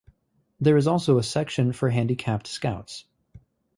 [0.59, 3.05] There is also a section for handicapped Scouts.